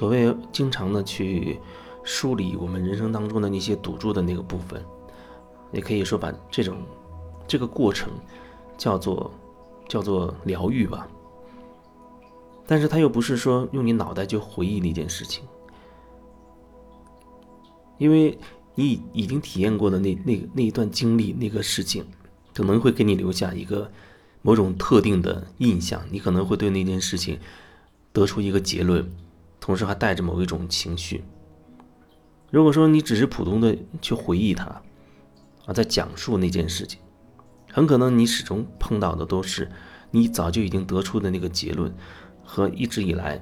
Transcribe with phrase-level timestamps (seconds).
[0.00, 1.60] 所谓经常的去
[2.02, 4.82] 梳理我们人生当中的那些堵住的那个部分，
[5.72, 6.78] 也可以说把这种
[7.46, 8.10] 这个过程
[8.78, 9.30] 叫做
[9.86, 11.06] 叫做疗愈吧。
[12.66, 15.44] 但是他又不是说用你脑袋就回忆那件事情，
[17.98, 18.38] 因为
[18.74, 22.06] 你已经体验过的那那那一段经历那个事情，
[22.54, 23.92] 可能会给你留下一个
[24.40, 27.38] 某种特定的印象，你可能会对那件事情
[28.14, 29.06] 得出一个结论。
[29.60, 31.22] 同时还带着某一种情绪。
[32.50, 34.64] 如果说你只是普通的去回忆它，
[35.66, 36.98] 啊，在讲述那件事情，
[37.70, 39.70] 很可能你始终碰到的都是
[40.10, 41.94] 你早就已经得出的那个结论
[42.42, 43.40] 和一直以来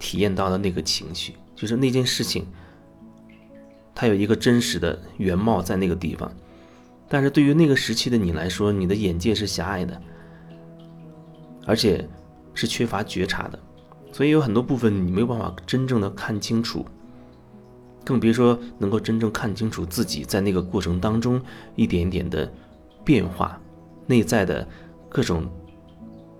[0.00, 2.46] 体验到的那个情绪，就是那件事情，
[3.94, 6.32] 它有一个真实的原貌在那个地方。
[7.08, 10.02] 但是对于那个时期的你来说，你的眼界是狭隘的，
[11.66, 12.08] 而且
[12.54, 13.58] 是缺乏觉察的。
[14.14, 16.86] 所以有很多部分你没有办法真正的看清楚，
[18.04, 21.42] 更别说能够真正看清楚自己在那个过程当中
[21.74, 22.48] 一点一点的
[23.04, 23.60] 变化，
[24.06, 24.64] 内在的
[25.08, 25.50] 各种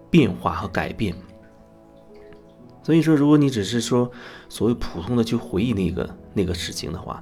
[0.09, 1.17] 变化和改变。
[2.85, 4.09] 所以说，如果你只是说
[4.49, 7.21] 所谓普通的去回忆那个那个事情的话，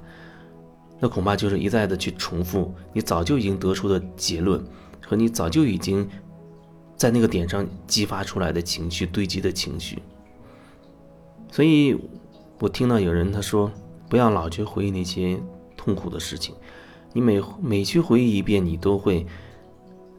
[0.99, 4.63] 那恐怕就是一再的去重复你早就已经得出的结论
[5.03, 6.07] 和你早就已经
[6.95, 9.97] 在那个点上激发出来的情绪堆积的情绪。
[11.53, 11.95] 所以，
[12.59, 13.71] 我听到有人他说，
[14.09, 15.39] 不要老去回忆那些
[15.77, 16.55] 痛苦的事情，
[17.13, 19.23] 你每每去回忆一遍，你都会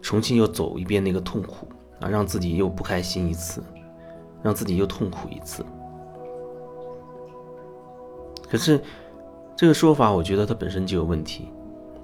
[0.00, 1.66] 重新又走一遍那个痛苦
[1.98, 3.60] 啊，让自己又不开心一次，
[4.44, 5.66] 让自己又痛苦一次。
[8.48, 8.80] 可是，
[9.56, 11.48] 这个说法我觉得它本身就有问题，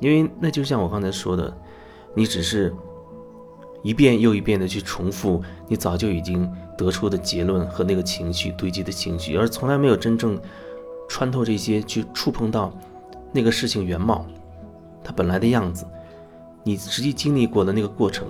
[0.00, 1.56] 因为那就像我刚才说的，
[2.14, 2.74] 你只是。
[3.82, 10.38] 一遍又一遍的去重复你早就已经得出的结论和那个情绪堆积的情绪，而从来没有真正
[11.08, 12.72] 穿透这些去触碰到
[13.32, 14.26] 那个事情原貌，
[15.02, 15.86] 它本来的样子，
[16.62, 18.28] 你实际经历过的那个过程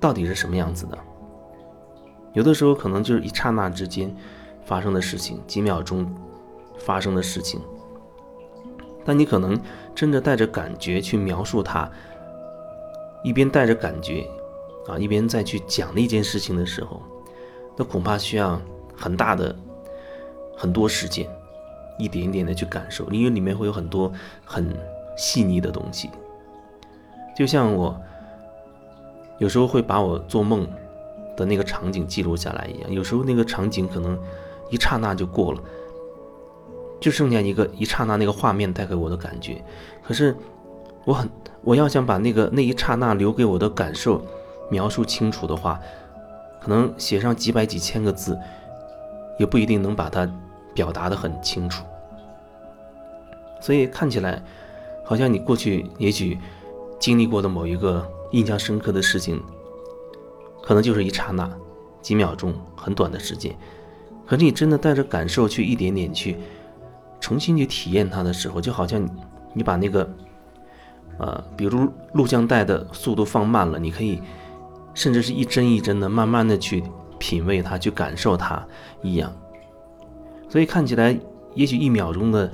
[0.00, 0.98] 到底是什么样子的？
[2.32, 4.14] 有的时候可能就是一刹那之间
[4.64, 6.12] 发生的事情，几秒钟
[6.78, 7.60] 发生的事情，
[9.04, 9.60] 但你可能
[9.94, 11.88] 真的带着感觉去描述它。
[13.22, 14.26] 一边带着感觉，
[14.88, 17.00] 啊，一边再去讲那件事情的时候，
[17.76, 18.60] 那恐怕需要
[18.96, 19.54] 很大的
[20.56, 21.28] 很多时间，
[21.98, 24.12] 一点一点的去感受，因为里面会有很多
[24.44, 24.76] 很
[25.16, 26.10] 细腻的东西。
[27.36, 27.98] 就像我
[29.38, 30.68] 有时候会把我做梦
[31.36, 34.18] 的那个场景记录下来一样，有时候那个场景可能
[34.68, 35.60] 一刹那就过了，
[37.00, 39.64] 就剩下一个一刹那那个画面带给我的感觉，
[40.02, 40.36] 可是。
[41.04, 41.28] 我很，
[41.62, 44.24] 我要想把那个那一刹那留给我的感受
[44.70, 45.80] 描述清楚的话，
[46.60, 48.38] 可能写上几百几千个字，
[49.36, 50.30] 也不一定能把它
[50.72, 51.84] 表达的很清楚。
[53.60, 54.40] 所以看起来，
[55.04, 56.38] 好像你过去也许
[57.00, 59.42] 经历过的某一个印象深刻的事情，
[60.62, 61.50] 可能就是一刹那、
[62.00, 63.52] 几秒钟、很短的时间。
[64.24, 66.36] 可是你真的带着感受去一点点去
[67.20, 69.04] 重新去体验它的时候，就好像
[69.52, 70.08] 你把那个。
[71.18, 74.20] 呃，比如录像带的速度放慢了，你可以
[74.94, 76.82] 甚至是一帧一帧的慢慢的去
[77.18, 78.66] 品味它，去感受它
[79.02, 79.32] 一样。
[80.48, 81.16] 所以看起来
[81.54, 82.50] 也许一秒钟的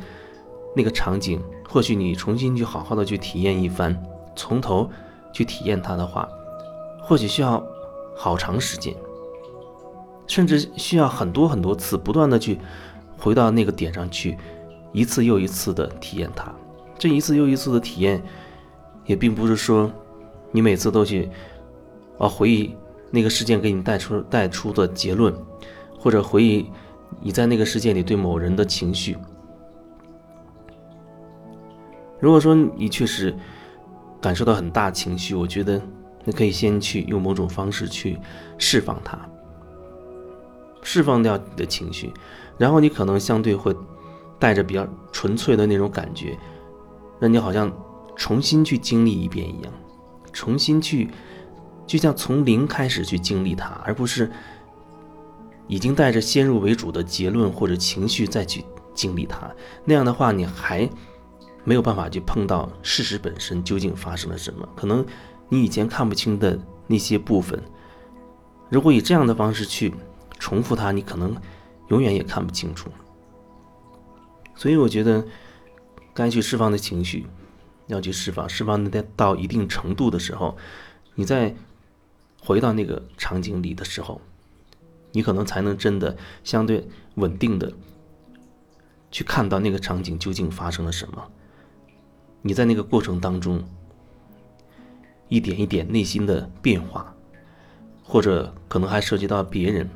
[0.76, 3.96] 那个场景，或许你重新去好好的去体验一番，
[4.36, 4.90] 从头
[5.32, 6.28] 去体验它的话，
[7.00, 7.64] 或许需要
[8.14, 8.94] 好长时间，
[10.26, 12.58] 甚至需要很多很多次，不断的去
[13.16, 14.36] 回到那个点上去，
[14.92, 16.52] 一次又一次的体验它。
[16.98, 18.22] 这一次又一次的体验。
[19.08, 19.90] 也并不是说，
[20.52, 21.30] 你每次都去，
[22.18, 22.76] 啊回忆
[23.10, 25.34] 那个事件给你带出带出的结论，
[25.98, 26.70] 或者回忆
[27.22, 29.16] 你在那个事件里对某人的情绪。
[32.20, 33.34] 如果说你确实
[34.20, 35.80] 感受到很大情绪，我觉得
[36.24, 38.18] 你可以先去用某种方式去
[38.58, 39.18] 释放它，
[40.82, 42.12] 释放掉你的情绪，
[42.58, 43.74] 然后你可能相对会
[44.38, 46.38] 带着比较纯粹的那种感觉，
[47.18, 47.72] 让你好像。
[48.18, 49.72] 重新去经历一遍一样，
[50.32, 51.08] 重新去，
[51.86, 54.30] 就像从零开始去经历它，而不是
[55.68, 59.48] 已经带着先入为主的结论或者情绪再去经历它。
[59.84, 60.90] 那样的话，你还
[61.62, 64.68] 没有办法去碰到事实本身究竟发生了什么。
[64.74, 65.06] 可能
[65.48, 67.62] 你以前看不清的那些部分，
[68.68, 69.94] 如果以这样的方式去
[70.40, 71.34] 重复它，你可能
[71.86, 72.90] 永远也看不清楚。
[74.56, 75.24] 所以，我觉得
[76.12, 77.24] 该去释放的情绪。
[77.88, 80.56] 要去释放，释放到到一定程度的时候，
[81.16, 81.54] 你再
[82.40, 84.20] 回到那个场景里的时候，
[85.12, 86.86] 你可能才能真的相对
[87.16, 87.72] 稳定的
[89.10, 91.30] 去看到那个场景究竟发生了什么。
[92.42, 93.64] 你在那个过程当中，
[95.28, 97.14] 一点一点内心的变化，
[98.04, 99.88] 或者可能还涉及到别人。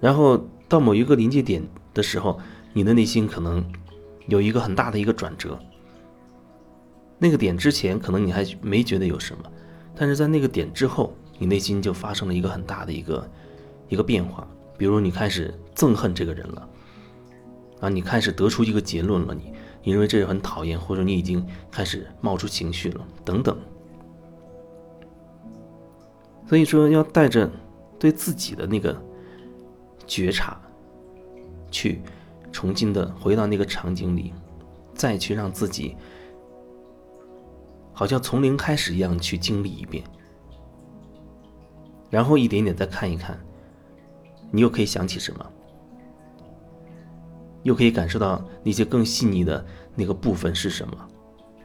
[0.00, 1.62] 然后到某一个临界点
[1.94, 2.40] 的时候，
[2.72, 3.64] 你的内心可能
[4.26, 5.58] 有一个很大的一个转折。
[7.18, 9.50] 那个点之前，可能你还没觉得有什么，
[9.94, 13.30] 但是在那个点之后，你内心就发生了一个很大的一个
[13.88, 14.46] 一个变化。
[14.76, 16.68] 比如你开始憎恨这个人了，
[17.80, 19.52] 啊，你开始得出一个结论了，你
[19.82, 23.56] 你认为这人很讨厌，或者你已经开始冒出情绪了，等等。
[26.46, 27.50] 所以说，要带着
[27.98, 28.94] 对自己的那个
[30.06, 30.60] 觉察，
[31.70, 32.02] 去
[32.52, 34.34] 重新的回到那个场景里，
[34.94, 35.96] 再去让自己。
[37.98, 40.04] 好像从零开始一样去经历一遍，
[42.10, 43.40] 然后一点点再看一看，
[44.50, 45.46] 你又可以想起什么，
[47.62, 49.64] 又可以感受到那些更细腻的
[49.94, 51.08] 那个部分是什么，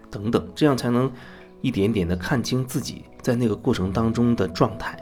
[0.10, 1.12] 等等，这样才能
[1.60, 4.98] 一点点的看清自己在那个过程当中的状态，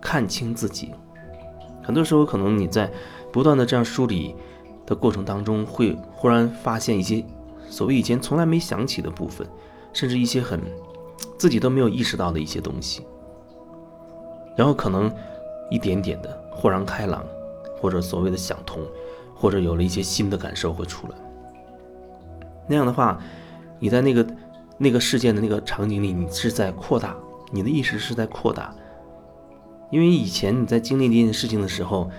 [0.00, 0.92] 看清自己。
[1.82, 2.88] 很多时候，可能你在
[3.32, 4.36] 不断的这样梳理
[4.86, 7.24] 的过程当中，会忽然发现一些
[7.68, 9.44] 所谓以前从来没想起的部分。
[9.92, 10.60] 甚至一些很
[11.36, 13.06] 自己都没有意识到的一些东西，
[14.56, 15.12] 然后可能
[15.70, 17.24] 一点点的豁然开朗，
[17.80, 18.80] 或者所谓的想通，
[19.34, 21.14] 或者有了一些新的感受会出来。
[22.66, 23.18] 那样的话，
[23.78, 24.26] 你在那个
[24.76, 27.16] 那个事件的那个场景里，你是在扩大
[27.50, 28.74] 你的意识是在扩大，
[29.90, 32.10] 因为以前你在经历这件事情的时候，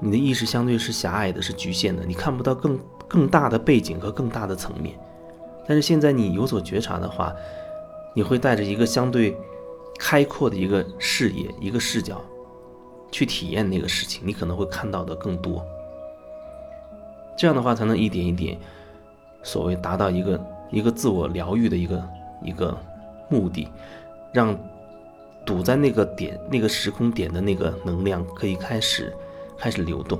[0.00, 2.78] 你的意识相对是狭隘的，是局限的，你看不到更
[3.08, 4.98] 更大的背景和更大的层面。
[5.66, 7.34] 但是现在你有所觉察的话，
[8.14, 9.36] 你会带着一个相对
[9.98, 12.20] 开阔的一个视野、一个视角，
[13.10, 15.64] 去体验那个事情，你可能会看到的更多。
[17.36, 18.58] 这样的话，才能一点一点，
[19.42, 22.08] 所谓达到一个一个自我疗愈的一个
[22.42, 22.76] 一个
[23.28, 23.68] 目的，
[24.32, 24.58] 让
[25.44, 29.12] 堵在那个点、那个时空点的那个能量可以开始
[29.58, 30.18] 开始流动，